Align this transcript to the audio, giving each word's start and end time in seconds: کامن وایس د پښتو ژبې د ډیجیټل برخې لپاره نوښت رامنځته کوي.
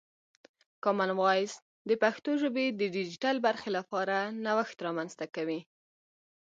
کامن 0.83 1.09
وایس 1.19 1.53
د 1.89 1.91
پښتو 2.03 2.31
ژبې 2.41 2.65
د 2.79 2.81
ډیجیټل 2.95 3.35
برخې 3.47 3.69
لپاره 3.77 4.17
نوښت 4.45 4.77
رامنځته 4.87 5.25
کوي. 5.35 5.59